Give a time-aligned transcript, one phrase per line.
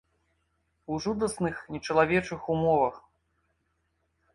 [0.87, 2.95] У жудасных нечалавечых умовах.